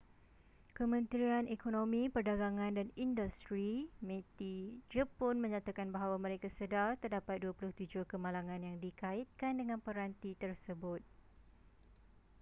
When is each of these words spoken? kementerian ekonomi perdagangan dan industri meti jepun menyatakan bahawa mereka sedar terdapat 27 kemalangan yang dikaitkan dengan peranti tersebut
kementerian 0.77 1.45
ekonomi 1.55 2.01
perdagangan 2.15 2.71
dan 2.79 2.87
industri 3.05 3.69
meti 4.07 4.55
jepun 4.91 5.35
menyatakan 5.43 5.89
bahawa 5.95 6.15
mereka 6.25 6.47
sedar 6.57 6.89
terdapat 7.03 7.35
27 7.45 8.01
kemalangan 8.11 8.61
yang 8.67 8.77
dikaitkan 8.85 9.53
dengan 9.61 9.77
peranti 9.85 10.31
tersebut 10.43 11.01